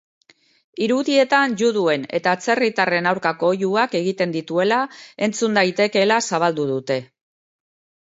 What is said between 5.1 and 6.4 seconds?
entzun daitekeela